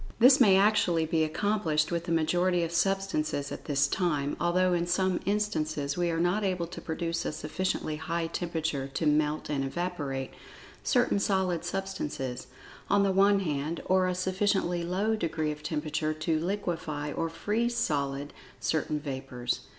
[0.17, 4.87] This may actually be accomplished with the majority of substances at this time, although in
[4.87, 9.63] some instances we are not able to produce a sufficiently high temperature to "melt and
[9.63, 10.31] evaporate"
[10.83, 12.47] certain solid substances,
[12.89, 17.75] on the one hand, or a sufficiently low degree of temperature to "liquify" or "freeze
[17.77, 19.59] solid" certain vapors.